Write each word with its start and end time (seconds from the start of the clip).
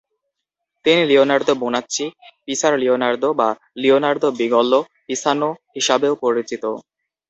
তিনি 0.85 1.01
Leonardo 1.09 1.53
Bonacci, 1.61 2.05
পিসার 2.45 2.73
Leonardo, 2.81 3.29
বা 3.39 3.49
লিওনার্দো 3.81 4.27
বিগল্লো 4.39 4.79
পিসানো 5.05 5.49
হিসাবেও 5.75 6.13
পরিচিত। 6.23 6.63